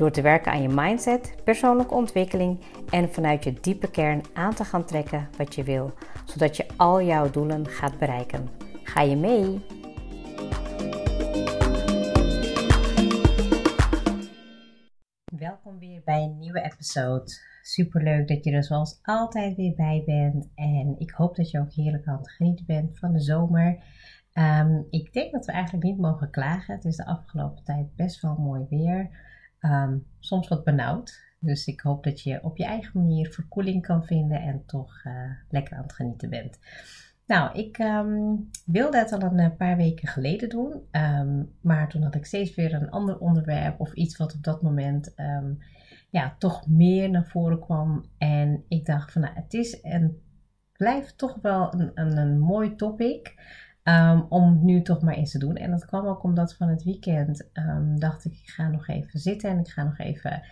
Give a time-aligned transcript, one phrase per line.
[0.00, 4.64] Door te werken aan je mindset, persoonlijke ontwikkeling en vanuit je diepe kern aan te
[4.64, 5.92] gaan trekken wat je wil,
[6.24, 8.48] zodat je al jouw doelen gaat bereiken.
[8.82, 9.64] Ga je mee?
[15.38, 17.32] Welkom weer bij een nieuwe episode.
[17.62, 20.48] Super leuk dat je er zoals altijd weer bij bent.
[20.54, 23.82] En ik hoop dat je ook heerlijk aan het genieten bent van de zomer.
[24.34, 26.74] Um, ik denk dat we eigenlijk niet mogen klagen.
[26.74, 29.28] Het is de afgelopen tijd best wel mooi weer.
[29.60, 31.28] Um, soms wat benauwd.
[31.38, 35.12] Dus ik hoop dat je op je eigen manier verkoeling kan vinden en toch uh,
[35.48, 36.58] lekker aan het genieten bent.
[37.26, 40.88] Nou, ik um, wilde het al een eh, paar weken geleden doen.
[41.60, 45.14] maar toen had ik steeds weer een ander onderwerp of iets wat op dat moment
[46.10, 48.04] ja, toch meer naar voren kwam.
[48.18, 50.22] En ik dacht van nou, het is en
[50.72, 53.34] blijft toch wel een, een, een mooi topic.
[53.84, 55.56] Um, om nu toch maar eens te doen.
[55.56, 59.20] En dat kwam ook omdat van het weekend um, dacht ik, ik ga nog even
[59.20, 60.42] zitten en ik ga nog even,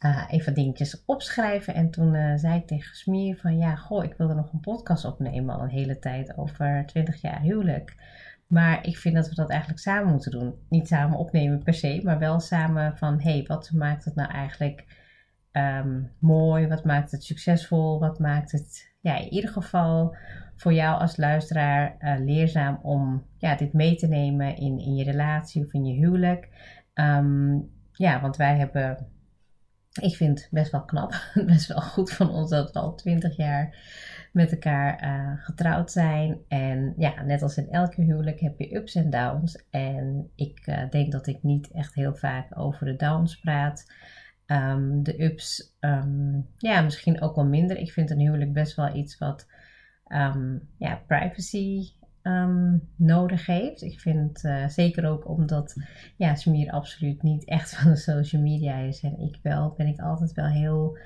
[0.00, 1.74] uh, even dingetjes opschrijven.
[1.74, 5.04] En toen uh, zei ik tegen Smier van ja, goh, ik wilde nog een podcast
[5.04, 7.96] opnemen al een hele tijd over 20 jaar huwelijk.
[8.46, 10.54] Maar ik vind dat we dat eigenlijk samen moeten doen.
[10.68, 14.30] Niet samen opnemen per se, maar wel samen van hé, hey, wat maakt het nou
[14.30, 14.84] eigenlijk
[15.52, 16.66] um, mooi?
[16.66, 18.00] Wat maakt het succesvol?
[18.00, 20.16] Wat maakt het ja, in ieder geval
[20.58, 25.04] voor jou als luisteraar uh, leerzaam om ja, dit mee te nemen in, in je
[25.04, 26.48] relatie of in je huwelijk.
[26.94, 29.06] Um, ja, want wij hebben,
[30.00, 31.14] ik vind best wel knap,
[31.46, 33.76] best wel goed van ons dat we al twintig jaar
[34.32, 36.38] met elkaar uh, getrouwd zijn.
[36.48, 39.64] En ja, net als in elke huwelijk heb je ups en downs.
[39.70, 43.92] En ik uh, denk dat ik niet echt heel vaak over de downs praat.
[44.46, 47.76] Um, de ups, um, ja, misschien ook wel minder.
[47.76, 49.46] Ik vind een huwelijk best wel iets wat
[50.08, 51.92] um, ja, privacy
[52.22, 53.82] um, nodig heeft.
[53.82, 55.76] Ik vind uh, zeker ook omdat
[56.16, 60.00] ja, Samir absoluut niet echt van de social media is en ik wel, ben ik
[60.00, 60.98] altijd wel heel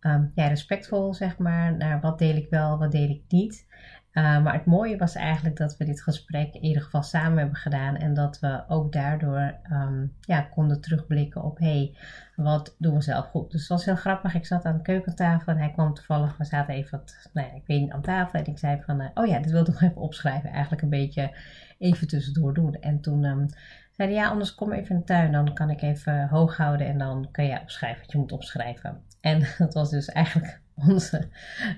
[0.00, 3.66] um, ja, respectvol, zeg maar, naar wat deel ik wel, wat deel ik niet.
[4.12, 7.56] Uh, maar het mooie was eigenlijk dat we dit gesprek in ieder geval samen hebben
[7.56, 11.96] gedaan en dat we ook daardoor um, ja, konden terugblikken op hey,
[12.36, 13.50] wat doen we zelf goed.
[13.50, 14.34] Dus het was heel grappig.
[14.34, 17.54] Ik zat aan de keukentafel en hij kwam toevallig, we zaten even wat, nou ja,
[17.54, 19.66] ik weet niet, aan tafel en ik zei van, uh, oh ja, dit wil ik
[19.66, 20.50] nog even opschrijven.
[20.50, 21.36] Eigenlijk een beetje
[21.78, 22.74] even tussendoor doen.
[22.74, 23.46] En toen um,
[23.90, 26.86] zei hij, ja, anders kom even in de tuin, dan kan ik even hoog houden
[26.86, 29.02] en dan kun jij opschrijven wat je moet opschrijven.
[29.20, 31.28] En dat was dus eigenlijk onze,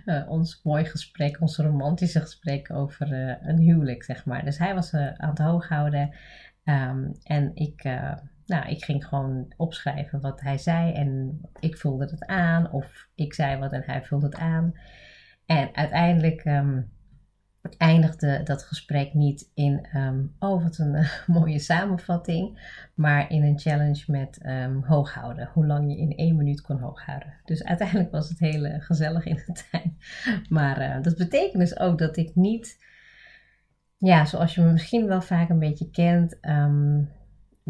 [0.06, 4.44] uh, ons mooi gesprek, ons romantische gesprek over uh, een huwelijk, zeg maar.
[4.44, 6.15] Dus hij was uh, aan het hoog houden
[6.65, 7.84] um, en ik,
[8.47, 13.34] nou, ik ging gewoon opschrijven wat hij zei en ik vulde het aan of ik
[13.34, 14.75] zei wat en hij vulde het aan.
[15.47, 16.91] En uiteindelijk um,
[17.76, 22.59] eindigde dat gesprek niet in, um, oh wat een uh, mooie samenvatting,
[22.94, 25.50] maar in een challenge met um, hooghouden.
[25.53, 27.34] Hoe lang je in één minuut kon hooghouden.
[27.44, 29.97] Dus uiteindelijk was het heel gezellig in de tuin.
[30.48, 32.84] Maar uh, dat betekent dus ook dat ik niet,
[33.97, 37.09] ja, zoals je me misschien wel vaak een beetje kent, um,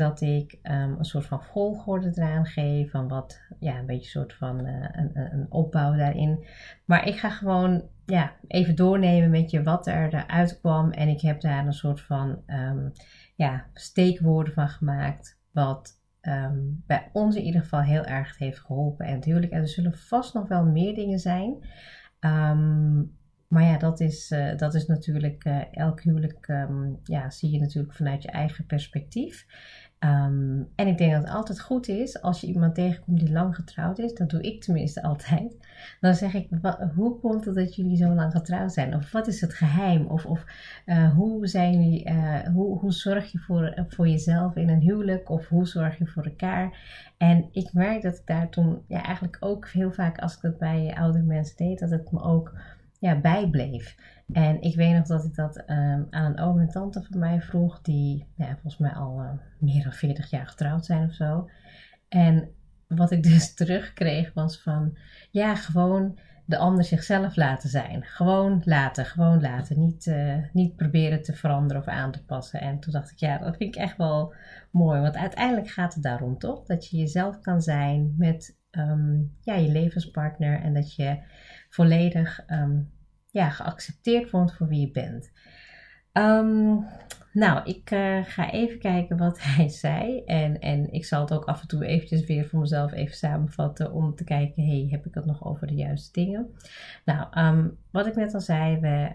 [0.01, 2.91] dat ik um, een soort van volgorde eraan geef.
[2.91, 6.45] Van wat, ja, een beetje een soort van uh, een, een, opbouw daarin.
[6.85, 10.91] Maar ik ga gewoon ja, even doornemen met je wat er eruit kwam.
[10.91, 12.93] En ik heb daar een soort van um,
[13.37, 15.39] ja, steekwoorden van gemaakt.
[15.53, 19.07] Wat um, bij ons in ieder geval heel erg heeft geholpen.
[19.07, 21.59] En natuurlijk, er zullen vast nog wel meer dingen zijn.
[23.51, 26.67] Maar ja, dat is, uh, dat is natuurlijk, uh, elk huwelijk
[27.05, 29.47] ja, zie je natuurlijk vanuit je eigen perspectief.
[30.05, 33.55] Um, en ik denk dat het altijd goed is als je iemand tegenkomt die lang
[33.55, 34.15] getrouwd is.
[34.15, 35.57] Dat doe ik tenminste altijd.
[36.01, 36.49] Dan zeg ik,
[36.95, 38.95] hoe komt het dat jullie zo lang getrouwd zijn?
[38.95, 40.07] Of wat is het geheim?
[40.07, 40.45] Of, of
[40.87, 45.31] uh, hoe, zijn jullie, uh, hoe, hoe zorg je voor, voor jezelf in een huwelijk?
[45.31, 46.79] Of hoe zorg je voor elkaar?
[47.17, 50.59] En ik merk dat ik daar toen ja, eigenlijk ook heel vaak als ik dat
[50.59, 52.53] bij oudere mensen deed, dat het me ook
[53.01, 53.97] ja, bijbleef.
[54.33, 57.41] En ik weet nog dat ik dat um, aan een oom en tante van mij
[57.41, 61.51] vroeg, die ja, volgens mij al uh, meer dan 40 jaar getrouwd zijn of zo.
[62.09, 62.49] En
[62.87, 64.97] wat ik dus terugkreeg was van,
[65.31, 68.05] ja, gewoon de ander zichzelf laten zijn.
[68.05, 69.79] Gewoon laten, gewoon laten.
[69.79, 72.61] Niet, uh, niet proberen te veranderen of aan te passen.
[72.61, 74.35] En toen dacht ik, ja, dat vind ik echt wel
[74.71, 75.01] mooi.
[75.01, 76.65] Want uiteindelijk gaat het daarom toch?
[76.65, 80.61] Dat je jezelf kan zijn met um, ja, je levenspartner.
[80.61, 81.19] En dat je
[81.71, 82.91] volledig um,
[83.31, 85.33] ja, geaccepteerd wordt voor wie je bent.
[86.13, 86.87] Um,
[87.33, 90.25] nou, ik uh, ga even kijken wat hij zei.
[90.25, 93.93] En, en ik zal het ook af en toe eventjes weer voor mezelf even samenvatten.
[93.93, 96.55] Om te kijken, hey, heb ik het nog over de juiste dingen?
[97.05, 99.11] Nou, um, wat ik net al zei, we,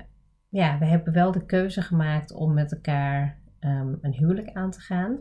[0.49, 3.43] ja, we hebben wel de keuze gemaakt om met elkaar
[4.01, 5.19] een huwelijk aan te gaan.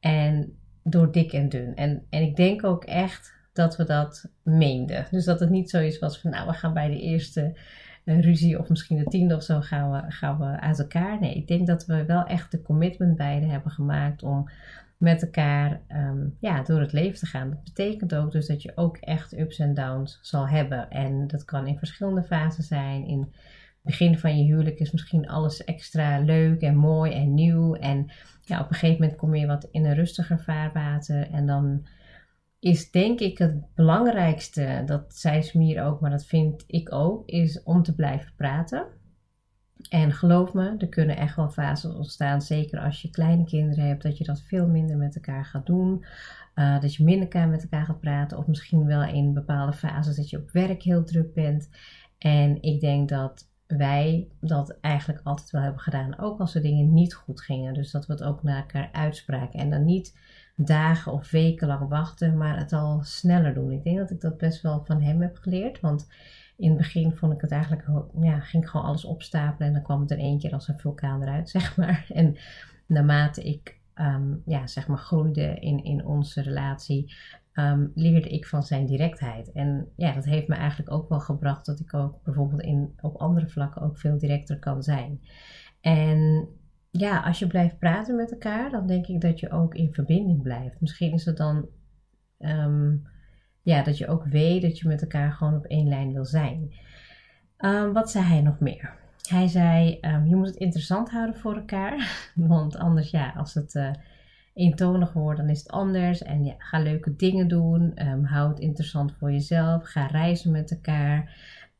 [0.00, 1.74] En door dik en dun.
[1.74, 5.06] En, en ik denk ook echt dat we dat meenden.
[5.10, 7.56] Dus dat het niet zoiets was van, nou, we gaan bij de eerste
[8.04, 11.20] een ruzie of misschien de tiende of zo gaan we, gaan we uit elkaar.
[11.20, 14.48] Nee, ik denk dat we wel echt de commitment beide hebben gemaakt om
[14.96, 17.50] met elkaar um, ja, door het leven te gaan.
[17.50, 20.90] Dat betekent ook dus dat je ook echt ups en downs zal hebben.
[20.90, 23.06] En dat kan in verschillende fases zijn.
[23.06, 23.30] In het
[23.82, 27.74] begin van je huwelijk is misschien alles extra leuk en mooi en nieuw.
[27.74, 28.10] En
[28.44, 31.30] ja, op een gegeven moment kom je wat in een rustiger vaarwater.
[31.30, 31.86] En dan
[32.66, 37.62] is denk ik het belangrijkste, dat zei Smir ook, maar dat vind ik ook, is
[37.62, 38.86] om te blijven praten.
[39.88, 44.02] En geloof me, er kunnen echt wel fases ontstaan, zeker als je kleine kinderen hebt,
[44.02, 46.04] dat je dat veel minder met elkaar gaat doen.
[46.54, 50.30] Uh, dat je minder met elkaar gaat praten, of misschien wel in bepaalde fases dat
[50.30, 51.68] je op werk heel druk bent.
[52.18, 56.92] En ik denk dat wij dat eigenlijk altijd wel hebben gedaan, ook als er dingen
[56.92, 57.74] niet goed gingen.
[57.74, 60.14] Dus dat we het ook naar elkaar uitspraken en dan niet
[60.56, 63.72] dagen of weken lang wachten, maar het al sneller doen.
[63.72, 65.80] Ik denk dat ik dat best wel van hem heb geleerd.
[65.80, 66.08] Want
[66.56, 67.88] in het begin vond ik het eigenlijk,
[68.20, 71.22] ja, ging gewoon alles opstapelen en dan kwam het er één keer als een vulkaan
[71.22, 72.06] eruit, zeg maar.
[72.14, 72.36] En
[72.86, 77.14] naarmate ik, um, ja, zeg maar, groeide in, in onze relatie,
[77.54, 79.52] um, leerde ik van zijn directheid.
[79.52, 83.16] En ja, dat heeft me eigenlijk ook wel gebracht dat ik ook bijvoorbeeld in, op
[83.16, 85.20] andere vlakken ook veel directer kan zijn.
[85.80, 86.48] En
[86.98, 90.42] ja, als je blijft praten met elkaar, dan denk ik dat je ook in verbinding
[90.42, 90.80] blijft.
[90.80, 91.66] Misschien is het dan
[92.38, 93.06] um,
[93.62, 96.72] ja, dat je ook weet dat je met elkaar gewoon op één lijn wil zijn.
[97.58, 98.94] Um, wat zei hij nog meer?
[99.28, 102.20] Hij zei: um, Je moet het interessant houden voor elkaar.
[102.34, 103.90] Want anders, ja, als het uh,
[104.54, 106.22] eentonig wordt, dan is het anders.
[106.22, 107.98] En ja, ga leuke dingen doen.
[108.22, 109.84] Hou het interessant voor jezelf.
[109.84, 111.36] Ga reizen met elkaar.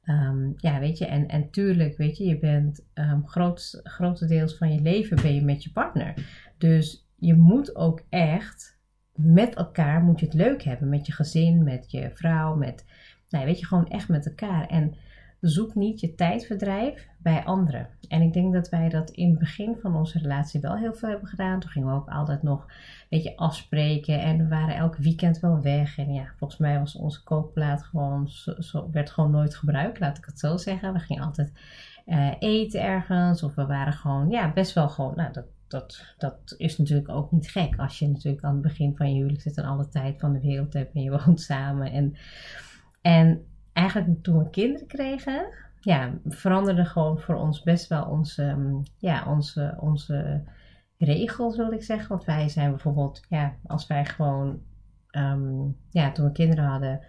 [0.07, 4.73] Um, ja, weet je, en, en tuurlijk, weet je, je bent um, groot, grotendeels van
[4.73, 6.15] je leven ben je met je partner.
[6.59, 8.79] Dus je moet ook echt
[9.15, 10.89] met elkaar, moet je het leuk hebben.
[10.89, 12.85] Met je gezin, met je vrouw, met,
[13.31, 14.67] nou, weet je, gewoon echt met elkaar.
[14.67, 14.95] En
[15.49, 17.89] zoek niet je tijdverdrijf bij anderen.
[18.09, 21.09] En ik denk dat wij dat in het begin van onze relatie wel heel veel
[21.09, 21.61] hebben gedaan.
[21.61, 25.61] Toen gingen we ook altijd nog een beetje afspreken en we waren elk weekend wel
[25.61, 25.99] weg.
[25.99, 28.29] En ja, volgens mij was onze kookplaat gewoon,
[28.91, 30.93] werd gewoon nooit gebruikt, laat ik het zo zeggen.
[30.93, 31.53] We gingen altijd
[32.07, 36.55] uh, eten ergens of we waren gewoon, ja, best wel gewoon, nou dat, dat, dat
[36.57, 39.57] is natuurlijk ook niet gek als je natuurlijk aan het begin van je huwelijk zit
[39.57, 41.93] en alle tijd van de wereld hebt en je woont samen.
[41.93, 42.17] En,
[43.03, 43.47] en
[43.77, 45.47] eigenlijk toen we kinderen kregen,
[45.81, 50.43] ja, veranderde gewoon voor ons best wel onze, ehm, ja, onze, onze
[50.99, 52.09] regels, wil ik zeggen.
[52.09, 54.61] Want wij zijn bijvoorbeeld, ja, als wij gewoon,
[55.11, 57.01] um, ja, toen we kinderen hadden,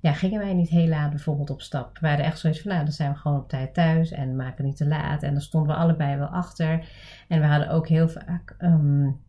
[0.00, 1.98] ja, gingen wij niet heel laat bijvoorbeeld op stap.
[1.98, 4.64] We waren echt zoiets van, nou, dan zijn we gewoon op tijd thuis en maken
[4.64, 5.22] niet te laat.
[5.22, 6.88] En dan stonden we allebei wel achter.
[7.28, 9.20] En we hadden ook heel vaak, um,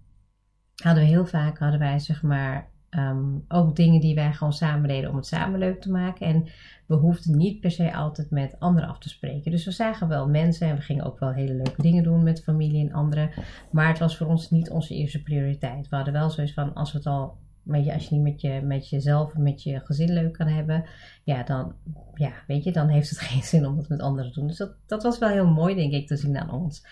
[0.83, 4.87] hadden we heel vaak, hadden wij zeg maar, Um, ook dingen die wij gewoon samen
[4.87, 6.27] deden om het samen leuk te maken.
[6.27, 6.45] En
[6.85, 9.51] we hoefden niet per se altijd met anderen af te spreken.
[9.51, 12.43] Dus we zagen wel mensen en we gingen ook wel hele leuke dingen doen met
[12.43, 13.29] familie en anderen.
[13.71, 15.89] Maar het was voor ons niet onze eerste prioriteit.
[15.89, 18.61] We hadden wel zoiets van, als we het al maar als je niet met, je,
[18.61, 20.85] met jezelf en met je gezin leuk kan hebben,
[21.23, 21.75] ja, dan,
[22.15, 24.47] ja, weet je, dan heeft het geen zin om het met anderen te doen.
[24.47, 26.85] Dus dat, dat was wel heel mooi, denk ik, te zien aan ons.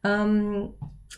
[0.00, 0.70] Um,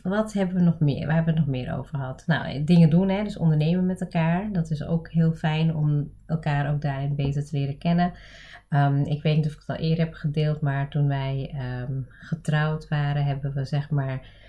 [0.03, 1.07] wat hebben we nog meer?
[1.07, 2.23] Waar hebben we het nog meer over gehad?
[2.27, 4.53] Nou, dingen doen, hè, dus ondernemen met elkaar.
[4.53, 8.13] Dat is ook heel fijn om elkaar ook daarin beter te leren kennen.
[8.71, 11.55] Um, ik weet niet of ik het al eerder heb gedeeld, maar toen wij
[11.89, 14.43] um, getrouwd waren, hebben we zeg maar.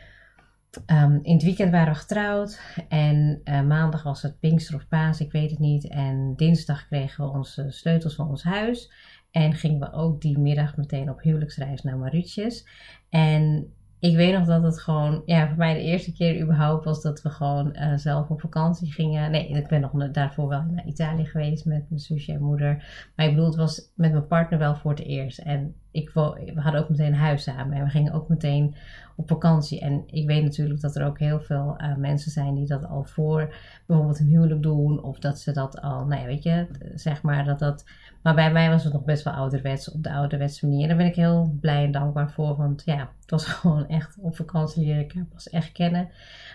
[0.92, 5.20] Um, in het weekend waren we getrouwd en uh, maandag was het Pinkster of Paas,
[5.20, 5.88] ik weet het niet.
[5.88, 8.92] En dinsdag kregen we onze sleutels van ons huis.
[9.32, 12.68] En gingen we ook die middag meteen op huwelijksreis naar Mauritius.
[13.10, 17.02] En ik weet nog dat het gewoon, ja, voor mij de eerste keer überhaupt was
[17.02, 19.32] dat we gewoon uh, zelf op vakantie gingen.
[19.32, 22.76] Nee, ik ben nog daarvoor wel naar Italië geweest met mijn zusje en moeder.
[23.16, 25.40] Maar ik bedoel, het was met mijn partner wel voor het eerst.
[25.40, 28.76] En ik, we hadden ook meteen een huis samen en we gingen ook meteen
[29.16, 29.80] op vakantie.
[29.80, 33.04] En ik weet natuurlijk dat er ook heel veel uh, mensen zijn die dat al
[33.04, 35.04] voor bijvoorbeeld een huwelijk doen.
[35.04, 37.86] Of dat ze dat al, nou ja, weet je, zeg maar dat dat.
[38.24, 40.88] Maar bij mij was het nog best wel ouderwets, op de ouderwetse manier.
[40.88, 42.56] Daar ben ik heel blij en dankbaar voor.
[42.56, 46.10] Want ja, het was gewoon echt op vakantie leren ik pas echt kennen.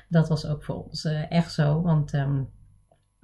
[0.08, 1.82] Dat was ook voor ons uh, echt zo.
[1.82, 2.48] Want um,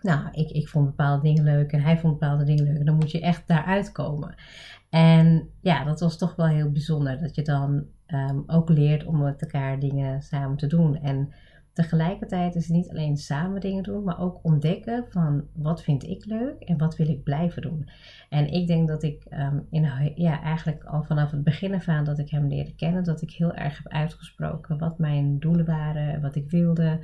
[0.07, 2.87] nou, ik, ik vond bepaalde dingen leuk en hij vond bepaalde dingen leuk.
[2.87, 4.35] Dan moet je echt daaruit komen.
[4.91, 7.21] En ja, dat was toch wel heel bijzonder.
[7.21, 10.97] Dat je dan um, ook leert om met elkaar dingen samen te doen.
[10.97, 11.33] En
[11.73, 16.25] tegelijkertijd is het niet alleen samen dingen doen, maar ook ontdekken van wat vind ik
[16.25, 17.89] leuk en wat wil ik blijven doen.
[18.29, 22.05] En ik denk dat ik um, in, ja, eigenlijk al vanaf het begin af aan
[22.05, 26.21] dat ik hem leerde kennen, dat ik heel erg heb uitgesproken wat mijn doelen waren,
[26.21, 26.99] wat ik wilde.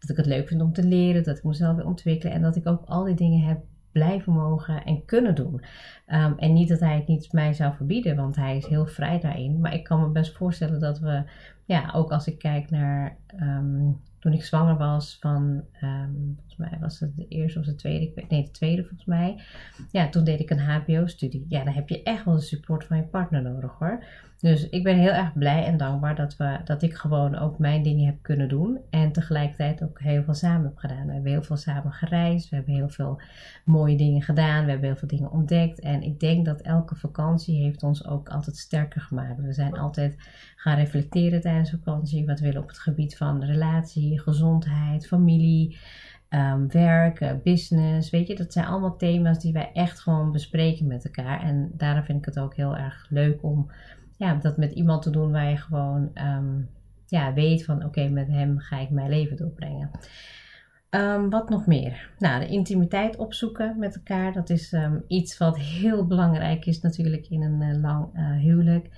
[0.00, 2.56] Dat ik het leuk vind om te leren, dat ik mezelf wil ontwikkelen en dat
[2.56, 3.60] ik ook al die dingen heb
[3.98, 5.54] blijven mogen en kunnen doen.
[6.06, 9.20] Um, en niet dat hij het niet mij zou verbieden, want hij is heel vrij
[9.20, 9.60] daarin.
[9.60, 11.22] Maar ik kan me best voorstellen dat we,
[11.64, 17.00] ja, ook als ik kijk naar um, toen ik zwanger was van, volgens mij was
[17.00, 19.40] het de eerste of de tweede, nee de tweede volgens mij.
[19.90, 21.46] Ja, toen deed ik een HBO-studie.
[21.48, 24.04] Ja, dan heb je echt wel de support van je partner nodig hoor.
[24.40, 27.82] Dus ik ben heel erg blij en dankbaar dat, we, dat ik gewoon ook mijn
[27.82, 28.78] dingen heb kunnen doen.
[28.90, 31.06] En tegelijkertijd ook heel veel samen heb gedaan.
[31.06, 32.48] We hebben heel veel samen gereisd.
[32.48, 33.20] We hebben heel veel
[33.64, 34.64] mooie dingen gedaan.
[34.64, 35.80] We hebben heel veel dingen ontdekt.
[35.80, 39.40] En ik denk dat elke vakantie heeft ons ook altijd sterker gemaakt.
[39.40, 40.16] We zijn altijd
[40.56, 42.26] gaan reflecteren tijdens vakantie.
[42.26, 45.78] Wat we willen op het gebied van relatie, gezondheid, familie.
[46.30, 51.04] Um, werk, business, weet je, dat zijn allemaal thema's die wij echt gewoon bespreken met
[51.04, 51.42] elkaar.
[51.42, 53.70] En daarom vind ik het ook heel erg leuk om
[54.16, 56.68] ja, dat met iemand te doen waar je gewoon um,
[57.06, 59.90] ja, weet van oké, met hem ga ik mijn leven doorbrengen.
[60.90, 62.10] Um, wat nog meer?
[62.18, 64.32] Nou, de intimiteit opzoeken met elkaar.
[64.32, 68.88] Dat is iets wat heel belangrijk is natuurlijk in een uh, lang uh, huwelijk.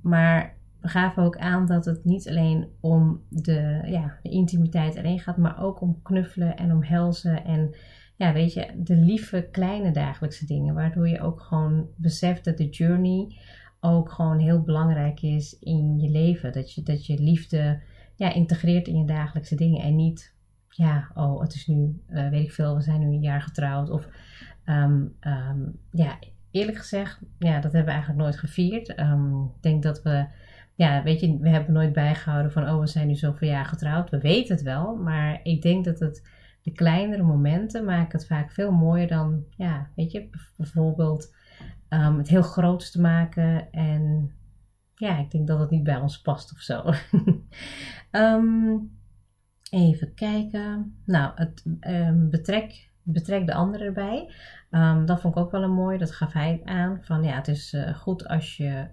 [0.00, 0.55] maar
[0.86, 5.36] we gaven ook aan dat het niet alleen om de, ja, de intimiteit alleen gaat,
[5.36, 7.74] maar ook om knuffelen en om helzen en
[8.16, 10.74] ja, weet je, de lieve kleine dagelijkse dingen.
[10.74, 13.36] Waardoor je ook gewoon beseft dat de journey
[13.80, 16.52] ook gewoon heel belangrijk is in je leven.
[16.52, 17.80] Dat je, dat je liefde
[18.14, 19.82] ja, integreert in je dagelijkse dingen.
[19.82, 20.34] En niet,
[20.68, 23.90] ja, oh, het is nu, uh, weet ik veel, we zijn nu een jaar getrouwd.
[23.90, 24.08] Of,
[24.64, 26.18] um, um, ja,
[26.50, 29.00] eerlijk gezegd, ja, dat hebben we eigenlijk nooit gevierd.
[29.00, 30.26] Um, ik denk dat we,
[30.76, 34.10] ja, weet je, we hebben nooit bijgehouden van, oh, we zijn nu zoveel jaar getrouwd.
[34.10, 36.28] We weten het wel, maar ik denk dat het,
[36.62, 41.34] de kleinere momenten maken het vaak veel mooier dan, ja, weet je, bijvoorbeeld
[41.88, 43.72] um, het heel groot te maken.
[43.72, 44.32] En
[44.94, 46.92] ja, ik denk dat het niet bij ons past of zo.
[48.10, 48.90] um,
[49.70, 50.96] even kijken.
[51.04, 54.32] Nou, het um, betrek, betrek de ander erbij.
[55.04, 55.98] dat vond ik ook wel een mooi.
[55.98, 56.98] Dat gaf hij aan.
[57.02, 58.86] Van ja, het is uh, goed als je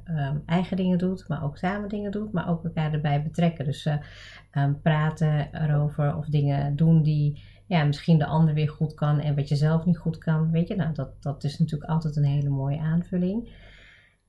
[0.45, 3.65] eigen dingen doet, maar ook samen dingen doet, maar ook elkaar erbij betrekken.
[3.65, 9.19] Dus uh, praten erover of dingen doen die ja, misschien de ander weer goed kan
[9.19, 10.51] en wat je zelf niet goed kan.
[10.51, 13.49] Weet je, nou, dat, dat is natuurlijk altijd een hele mooie aanvulling.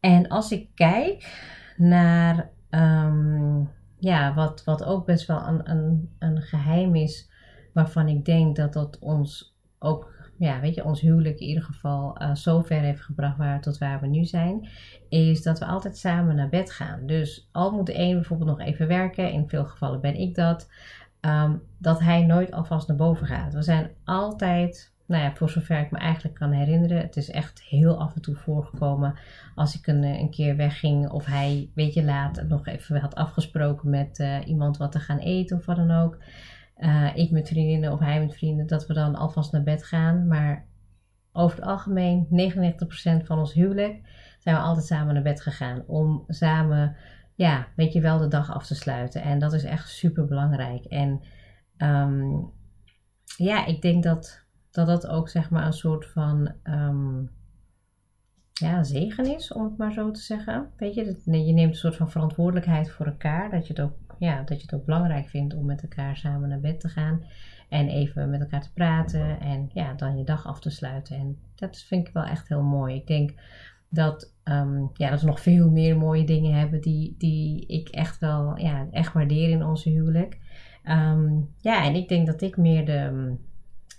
[0.00, 1.42] En als ik kijk
[1.76, 2.52] naar
[3.98, 7.30] ja, wat, wat ook best wel een, een, een geheim is,
[7.72, 9.53] waarvan ik denk dat dat ons
[9.84, 13.60] ook ja, weet je, ons huwelijk in ieder geval uh, zo ver heeft gebracht waar,
[13.60, 14.68] tot waar we nu zijn,
[15.08, 17.06] is dat we altijd samen naar bed gaan.
[17.06, 20.70] Dus al moet de bijvoorbeeld nog even werken, in veel gevallen ben ik dat,
[21.20, 23.54] um, dat hij nooit alvast naar boven gaat.
[23.54, 27.62] We zijn altijd, nou ja, voor zover ik me eigenlijk kan herinneren, het is echt
[27.62, 29.14] heel af en toe voorgekomen
[29.54, 33.90] als ik een, een keer wegging of hij, weet je, laat nog even had afgesproken
[33.90, 36.18] met uh, iemand wat te gaan eten of wat dan ook.
[36.78, 40.26] Uh, ik met vriendinnen of hij met vrienden, dat we dan alvast naar bed gaan.
[40.26, 40.66] Maar
[41.32, 42.26] over het algemeen,
[43.22, 44.00] 99% van ons huwelijk,
[44.38, 45.86] zijn we altijd samen naar bed gegaan.
[45.86, 46.96] Om samen
[47.34, 49.22] ja, weet je wel, de dag af te sluiten.
[49.22, 50.84] En dat is echt super belangrijk.
[50.84, 51.20] En
[51.78, 52.50] um,
[53.36, 57.30] ja, ik denk dat, dat dat ook zeg maar een soort van um,
[58.61, 60.70] ja, zegen is, om het maar zo te zeggen.
[60.76, 63.50] Weet je, je neemt een soort van verantwoordelijkheid voor elkaar.
[63.50, 66.49] Dat je het ook, ja, dat je het ook belangrijk vindt om met elkaar samen
[66.49, 67.25] naar bed te gaan.
[67.68, 69.40] En even met elkaar te praten.
[69.40, 71.16] En ja, dan je dag af te sluiten.
[71.16, 72.94] En dat vind ik wel echt heel mooi.
[72.94, 73.34] Ik denk
[73.88, 78.18] dat, um, ja, dat we nog veel meer mooie dingen hebben die, die ik echt
[78.18, 80.38] wel ja, echt waardeer in onze huwelijk.
[80.84, 83.34] Um, ja, en ik denk dat ik meer de,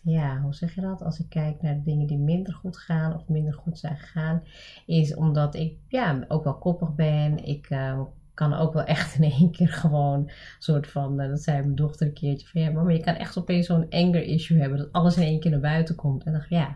[0.05, 1.03] ja, hoe zeg je dat?
[1.03, 4.43] Als ik kijk naar de dingen die minder goed gaan of minder goed zijn gegaan,
[4.85, 7.45] is omdat ik ja, ook wel koppig ben.
[7.45, 8.01] Ik uh,
[8.33, 12.07] kan ook wel echt in één keer gewoon soort van, uh, dat zei mijn dochter
[12.07, 15.17] een keertje van ja, maar je kan echt opeens zo'n anger issue hebben dat alles
[15.17, 16.23] in één keer naar buiten komt.
[16.23, 16.75] En dacht ja,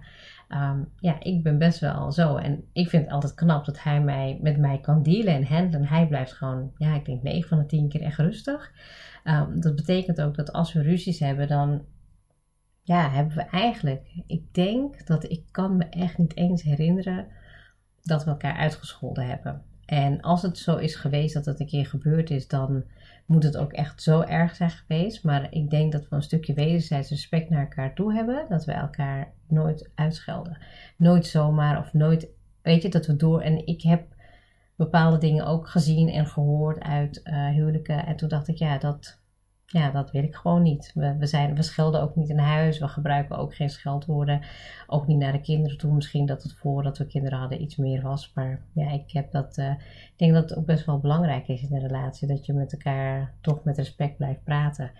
[0.49, 2.35] Ehm, ja, ik ben best wel zo.
[2.35, 5.85] En ik vind het altijd knap dat hij mij, met mij kan dealen en.
[5.85, 8.71] Hij blijft gewoon, ja, ik denk 9 van de 10 keer echt rustig.
[9.23, 11.81] Ehm, dat betekent ook dat als we ruzies hebben, dan
[12.89, 17.27] ja, hebben we eigenlijk, ik denk dat ik kan me echt niet eens herinneren
[18.01, 19.61] dat we elkaar uitgescholden hebben.
[19.85, 22.83] En als het zo is geweest dat het een keer gebeurd is, dan
[23.25, 25.23] moet het ook echt zo erg zijn geweest.
[25.23, 28.45] Maar ik denk dat we een stukje wederzijds respect naar elkaar toe hebben.
[28.49, 30.57] Dat we elkaar nooit uitschelden.
[30.97, 32.27] Nooit zomaar of nooit,
[32.61, 33.41] weet je, dat we door.
[33.41, 34.03] En ik heb
[34.75, 38.05] bepaalde dingen ook gezien en gehoord uit uh, huwelijken.
[38.05, 39.19] En toen dacht ik, ja, dat,
[39.71, 40.91] ja, dat wil ik gewoon niet.
[40.93, 42.79] We, we, zijn, we schelden ook niet in huis.
[42.79, 44.41] We gebruiken ook geen scheldwoorden.
[44.87, 45.93] Ook niet naar de kinderen toe.
[45.93, 48.31] Misschien dat het voordat we kinderen hadden iets meer was.
[48.35, 49.57] Maar ja, ik heb dat.
[49.57, 52.27] Uh, ik denk dat het ook best wel belangrijk is in een relatie.
[52.27, 54.91] Dat je met elkaar toch met respect blijft praten.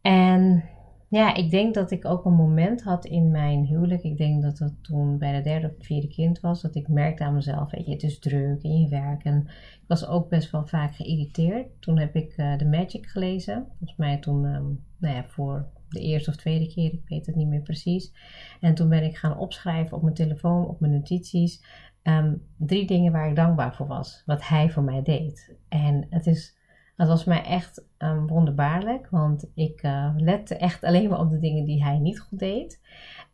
[0.00, 0.64] En
[1.08, 4.02] ja, ik denk dat ik ook een moment had in mijn huwelijk.
[4.02, 6.62] Ik denk dat dat toen bij de derde of vierde kind was.
[6.62, 9.24] Dat ik merkte aan mezelf, weet je, het is druk in je werk.
[9.24, 11.66] En ik was ook best wel vaak geïrriteerd.
[11.80, 13.66] Toen heb ik uh, The Magic gelezen.
[13.68, 16.92] Volgens mij toen, um, nou ja, voor de eerste of tweede keer.
[16.92, 18.12] Ik weet het niet meer precies.
[18.60, 21.64] En toen ben ik gaan opschrijven op mijn telefoon, op mijn notities.
[22.02, 24.22] Um, drie dingen waar ik dankbaar voor was.
[24.26, 25.54] Wat hij voor mij deed.
[25.68, 26.55] En het is
[26.96, 31.38] dat was mij echt um, wonderbaarlijk, want ik uh, lette echt alleen maar op de
[31.38, 32.80] dingen die hij niet goed deed.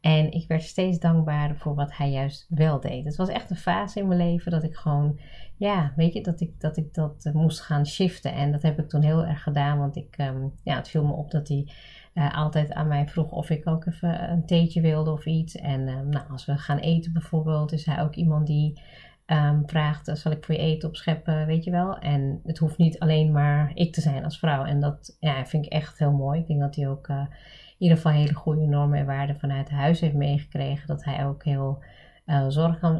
[0.00, 3.04] En ik werd steeds dankbaarder voor wat hij juist wel deed.
[3.04, 5.18] Het was echt een fase in mijn leven dat ik gewoon,
[5.56, 8.32] ja, weet je, dat ik dat, ik dat uh, moest gaan shiften.
[8.32, 11.12] En dat heb ik toen heel erg gedaan, want ik, um, ja, het viel me
[11.12, 11.68] op dat hij
[12.14, 15.56] uh, altijd aan mij vroeg of ik ook even een theetje wilde of iets.
[15.56, 18.80] En um, nou, als we gaan eten bijvoorbeeld, is hij ook iemand die
[19.26, 21.98] um, vraagt, eh, zal ik voor je eten opscheppen, weet je wel.
[21.98, 24.64] En het hoeft niet alleen maar ik te zijn als vrouw.
[24.64, 26.40] En dat ja, vind ik echt heel mooi.
[26.40, 29.70] Ik denk dat hij ook uh, in ieder geval hele goede normen en waarden vanuit
[29.70, 30.86] huis heeft meegekregen.
[30.86, 31.82] Dat hij ook heel
[32.26, 32.44] uh,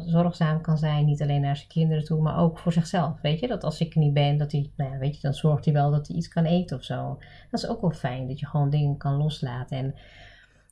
[0.05, 1.05] zorgzaam kan zijn.
[1.05, 3.21] Niet alleen naar zijn kinderen toe, maar ook voor zichzelf.
[3.21, 5.33] Weet je, dat als ik er niet ben, dat hij, nou ja, weet je, dan
[5.33, 7.17] zorgt hij wel dat hij iets kan eten of zo.
[7.51, 9.77] Dat is ook wel fijn, dat je gewoon dingen kan loslaten.
[9.77, 9.95] En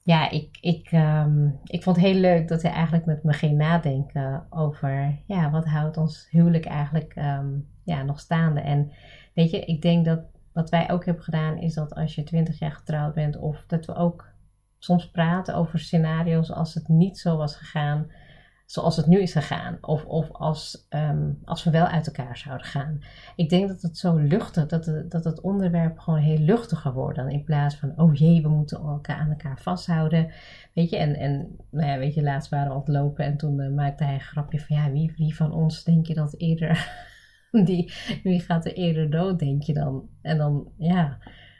[0.03, 3.57] ja, ik, ik, um, ik vond het heel leuk dat hij eigenlijk met me ging
[3.57, 8.59] nadenken over, ja, wat houdt ons huwelijk eigenlijk um, ja, nog staande.
[8.59, 8.91] En
[9.33, 10.19] weet je, ik denk dat
[10.53, 13.85] wat wij ook hebben gedaan is dat als je twintig jaar getrouwd bent, of dat
[13.85, 14.29] we ook
[14.77, 18.11] soms praten over scenario's als het niet zo was gegaan
[18.71, 19.77] zoals het nu is gegaan.
[19.81, 22.99] Of, of als, um, als we wel uit elkaar zouden gaan.
[23.35, 27.17] Ik denk dat het zo luchtig, dat, het, dat het onderwerp gewoon heel luchtiger wordt.
[27.17, 30.31] Dan in plaats van, oh jee, we moeten elkaar aan elkaar vasthouden.
[30.73, 33.37] Weet je, en, en nou ja, weet je, laatst waren we aan het lopen en
[33.37, 36.35] toen uh, maakte hij een grapje van, ja, wie, wie van ons denk je dat
[36.37, 37.07] eerder,
[37.65, 40.09] die, wie gaat er eerder dood, denk je dan?
[40.21, 41.17] En dan, ja,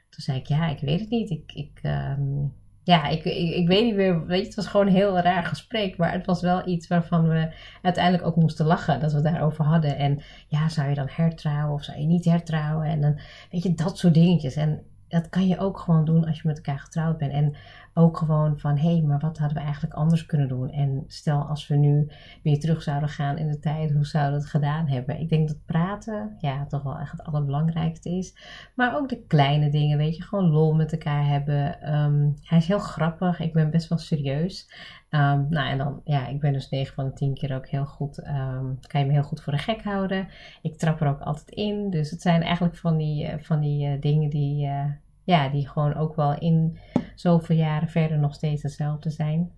[0.10, 1.30] toen zei ik, ja, ik weet het niet.
[1.30, 4.26] Ik, ik, um, ja, ik, ik, weet niet meer.
[4.26, 5.98] Weet je, het was gewoon een heel raar gesprek.
[5.98, 9.00] Maar het was wel iets waarvan we uiteindelijk ook moesten lachen.
[9.00, 9.98] Dat we het daarover hadden.
[9.98, 12.86] En ja, zou je dan hertrouwen of zou je niet hertrouwen?
[12.86, 13.20] En dan,
[13.52, 14.56] weet je, dat soort dingetjes.
[14.56, 17.32] En dat kan je ook gewoon doen als je met elkaar getrouwd bent.
[17.32, 17.56] En
[17.94, 20.70] ook gewoon van, hé, hey, maar wat hadden we eigenlijk anders kunnen doen?
[20.70, 22.12] En stel als we nu
[22.44, 25.20] weer terug zouden gaan in de tijd, hoe zouden we het gedaan hebben?
[25.20, 28.36] Ik denk dat praten, ja, toch wel echt het allerbelangrijkste is.
[28.76, 31.94] Maar ook de kleine dingen, weet je, gewoon lol met elkaar hebben.
[31.96, 34.70] Um, hij is heel grappig, ik ben best wel serieus.
[35.10, 37.86] Um, nou, en dan, ja, ik ben dus 9 van de 10 keer ook heel
[37.86, 40.28] goed, um, kan je me heel goed voor de gek houden.
[40.62, 41.90] Ik trap er ook altijd in.
[41.90, 44.86] Dus het zijn eigenlijk van die, uh, van die uh, dingen die, uh,
[45.24, 46.78] ja, die gewoon ook wel in
[47.22, 49.52] zoveel jaren verder nog steeds hetzelfde zijn.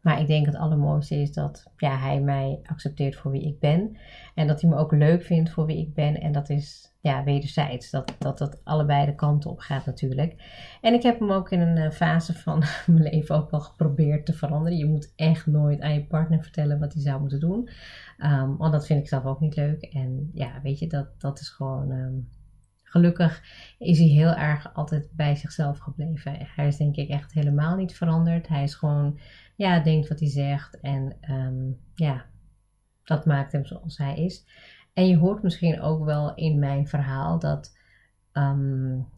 [0.00, 3.96] Maar ik denk het allermooiste is dat ja, hij mij accepteert voor wie ik ben.
[4.34, 6.20] En dat hij me ook leuk vindt voor wie ik ben.
[6.20, 7.90] En dat is ja, wederzijds.
[7.90, 10.34] Dat, dat dat allebei de kanten op gaat natuurlijk.
[10.80, 14.26] En ik heb hem ook in een eh, fase van mijn leven ook wel geprobeerd
[14.26, 14.78] te veranderen.
[14.78, 17.68] Je moet echt nooit aan je partner vertellen wat hij zou moeten doen.
[18.18, 19.82] Um, want dat vind ik zelf ook niet leuk.
[19.82, 21.90] En ja, weet je, dat, dat is gewoon...
[21.90, 22.28] Um,
[22.90, 23.42] Gelukkig
[23.78, 26.48] is hij heel erg altijd bij zichzelf gebleven.
[26.56, 28.48] Hij is denk ik echt helemaal niet veranderd.
[28.48, 29.18] Hij is gewoon,
[29.56, 30.80] ja, denkt wat hij zegt.
[30.80, 32.24] En um, ja,
[33.04, 34.44] dat maakt hem zoals hij is.
[34.92, 37.76] En je hoort misschien ook wel in mijn verhaal dat,
[38.32, 39.08] um,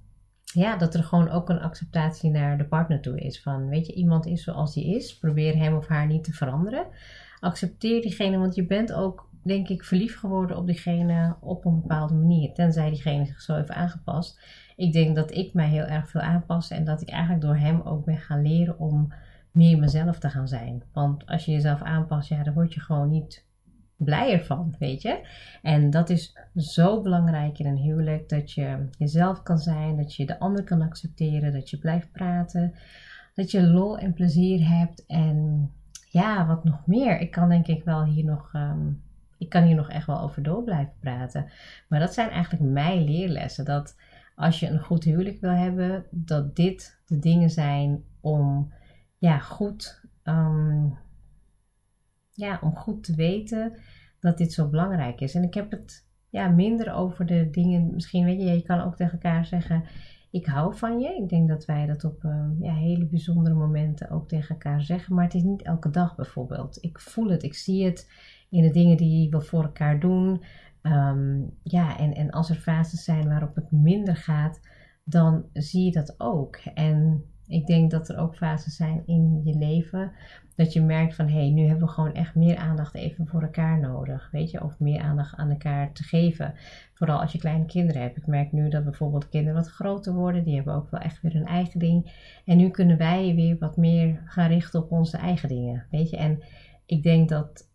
[0.45, 3.43] ja, dat er gewoon ook een acceptatie naar de partner toe is.
[3.43, 5.19] Van, weet je, iemand is zoals hij is.
[5.19, 6.87] Probeer hem of haar niet te veranderen.
[7.41, 12.15] Accepteer diegene, want je bent ook denk ik, verliefd geworden op diegene op een bepaalde
[12.15, 12.53] manier.
[12.53, 14.41] Tenzij diegene zich zo heeft aangepast.
[14.77, 17.81] Ik denk dat ik mij heel erg veel aanpas en dat ik eigenlijk door hem
[17.81, 19.13] ook ben gaan leren om
[19.53, 20.83] meer mezelf te gaan zijn.
[20.93, 23.45] Want als je jezelf aanpast, ja, dan word je gewoon niet
[23.97, 25.29] blijer van, weet je.
[25.63, 30.27] En dat is zo belangrijk in een huwelijk, dat je jezelf kan zijn, dat je
[30.27, 32.75] de ander kan accepteren, dat je blijft praten,
[33.35, 35.71] dat je lol en plezier hebt en
[36.11, 37.21] ja, wat nog meer?
[37.21, 38.89] Ik kan denk ik wel hier nog, ehm,
[39.43, 41.51] ik kan hier nog echt wel over door blijven praten.
[41.89, 43.65] Maar dat zijn eigenlijk mijn leerlessen.
[43.65, 43.97] Dat
[44.35, 48.73] als je een goed huwelijk wil hebben, dat dit de dingen zijn om
[49.19, 50.87] ja, goed, ehm,
[52.33, 53.79] ja, om goed te weten
[54.21, 55.35] dat dit zo belangrijk is.
[55.35, 57.95] En ik heb het ja, minder over de dingen.
[57.95, 59.85] Misschien weet je, je kan ook tegen elkaar zeggen:
[60.31, 61.17] Ik hou van je.
[61.23, 65.15] Ik denk dat wij dat op ehm, ja, hele bijzondere momenten ook tegen elkaar zeggen.
[65.15, 66.79] Maar het is niet elke dag bijvoorbeeld.
[66.85, 68.11] Ik voel het, ik zie het
[68.53, 70.43] in de dingen die we voor elkaar doen.
[70.83, 74.61] Ehm, ja, en, en als er fases zijn waarop het minder gaat,
[75.05, 76.57] dan zie je dat ook.
[76.75, 80.13] En ik denk dat er ook fases zijn in je leven
[80.57, 83.43] dat je merkt van hé, hey, nu hebben we gewoon echt meer aandacht even voor
[83.43, 86.55] elkaar nodig, weet je, of meer aandacht aan elkaar te geven.
[86.95, 88.17] Vooral als je kleine kinderen hebt.
[88.17, 91.33] Ik merk nu dat bijvoorbeeld kinderen wat groter worden, die hebben ook wel echt weer
[91.33, 92.13] hun eigen ding.
[92.45, 96.17] En nu kunnen wij weer wat meer gaan richten op onze eigen dingen, weet je.
[96.17, 96.43] En
[96.87, 97.71] ik denk dat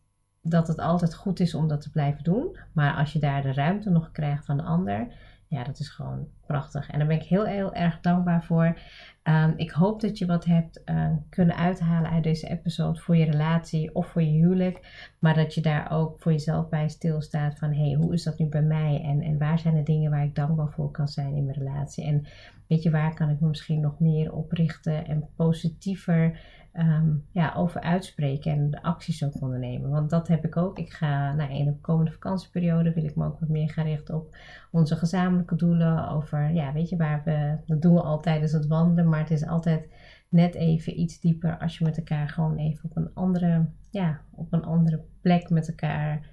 [0.50, 2.58] dat het altijd goed is om dat te blijven doen.
[2.72, 5.08] Maar als je daar de ruimte nog krijgt van de ander,
[5.48, 6.90] ja, dat is gewoon prachtig.
[6.90, 8.78] En daar ben ik heel, heel erg dankbaar voor.
[9.24, 13.26] Ehm, ik hoop dat je wat hebt uh, kunnen uithalen uit deze episode voor je
[13.26, 15.10] relatie of voor je huwelijk.
[15.20, 18.40] Maar dat je daar ook voor jezelf bij stilstaat van hé, hey, hoe is dat
[18.40, 19.02] nu bij mij?
[19.04, 22.06] En, en waar zijn de dingen waar ik dankbaar voor kan zijn in mijn relatie?
[22.06, 22.26] En
[22.68, 26.40] weet je, waar kan ik me misschien nog meer op richten en positiever
[26.78, 29.90] Ehm, ja, over uitspreken en de acties ook ondernemen.
[29.90, 30.78] Want dat heb ik ook.
[30.78, 34.16] Ik ga nou, in de komende vakantieperiode wil ik me ook wat meer gaan richten
[34.16, 34.38] op
[34.72, 36.10] onze gezamenlijke doelen.
[36.10, 39.32] Over, ja, weet je, waar we, dat doen we altijd tijdens het wandelen, maar het
[39.32, 39.88] is altijd
[40.30, 44.54] net even iets dieper als je met elkaar gewoon even op een andere, ja, op
[44.54, 46.30] een andere plek met elkaar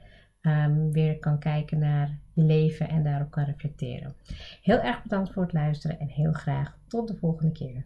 [0.46, 4.14] um, weer kan kijken naar je leven en daarop kan reflecteren.
[4.62, 7.84] Heel erg bedankt voor het luisteren en heel graag tot de volgende keer.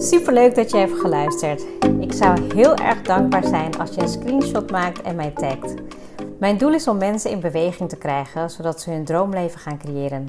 [0.00, 1.66] Super leuk dat je hebt geluisterd.
[2.00, 5.74] Ik zou heel erg dankbaar zijn als je een screenshot maakt en mij tagt.
[6.38, 10.28] Mijn doel is om mensen in beweging te krijgen, zodat ze hun droomleven gaan creëren.